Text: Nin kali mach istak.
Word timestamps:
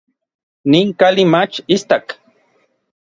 Nin 0.71 0.87
kali 1.01 1.23
mach 1.33 1.53
istak. 1.75 2.05